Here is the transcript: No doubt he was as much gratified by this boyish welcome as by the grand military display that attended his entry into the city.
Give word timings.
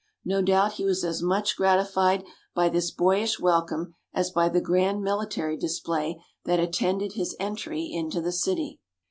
No 0.25 0.41
doubt 0.41 0.71
he 0.71 0.83
was 0.83 1.03
as 1.03 1.21
much 1.21 1.55
gratified 1.55 2.23
by 2.55 2.69
this 2.69 2.89
boyish 2.89 3.39
welcome 3.39 3.93
as 4.15 4.31
by 4.31 4.49
the 4.49 4.59
grand 4.59 5.03
military 5.03 5.55
display 5.57 6.19
that 6.43 6.59
attended 6.59 7.13
his 7.13 7.35
entry 7.39 7.83
into 7.93 8.19
the 8.19 8.31
city. 8.31 8.79